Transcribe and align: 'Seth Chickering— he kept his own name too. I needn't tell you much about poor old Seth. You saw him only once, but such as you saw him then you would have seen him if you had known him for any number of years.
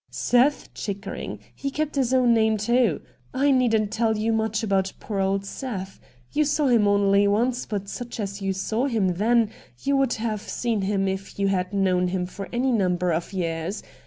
'Seth 0.29 0.73
Chickering— 0.73 1.37
he 1.55 1.69
kept 1.69 1.93
his 1.95 2.11
own 2.11 2.33
name 2.33 2.57
too. 2.57 3.01
I 3.35 3.51
needn't 3.51 3.91
tell 3.91 4.17
you 4.17 4.33
much 4.33 4.63
about 4.63 4.93
poor 4.99 5.19
old 5.19 5.45
Seth. 5.45 5.99
You 6.33 6.43
saw 6.43 6.65
him 6.65 6.87
only 6.87 7.27
once, 7.27 7.67
but 7.67 7.87
such 7.87 8.19
as 8.19 8.41
you 8.41 8.51
saw 8.51 8.87
him 8.87 9.09
then 9.09 9.51
you 9.83 9.95
would 9.97 10.13
have 10.13 10.41
seen 10.41 10.81
him 10.81 11.07
if 11.07 11.37
you 11.37 11.49
had 11.49 11.71
known 11.71 12.07
him 12.07 12.25
for 12.25 12.49
any 12.51 12.71
number 12.71 13.11
of 13.13 13.31
years. 13.31 13.83